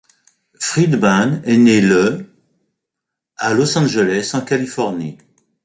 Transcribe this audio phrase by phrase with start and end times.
[0.59, 2.33] Freedman est né le
[3.37, 5.19] à Los Angeles en Californie.